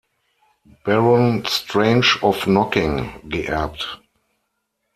Baron 0.83 1.45
Strange 1.45 2.17
of 2.23 2.47
Knockin 2.47 3.21
geerbt. 3.29 3.99